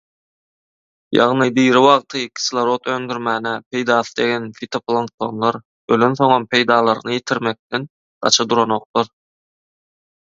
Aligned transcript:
Ýagny 1.17 1.49
diri 1.57 1.81
wagty 1.87 2.21
kislorod 2.37 2.89
öndürmäne 2.93 3.51
peýdasy 3.75 4.15
degen 4.21 4.49
fitoplanktonlar 4.61 5.61
ölensoňam 5.97 6.49
peýdalaryny 6.55 7.17
ýetirmekden 7.19 7.87
gaça 7.93 8.49
duranoklar 8.51 9.13